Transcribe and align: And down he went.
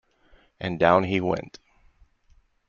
And 0.59 0.79
down 0.79 1.03
he 1.03 1.21
went. 1.21 1.59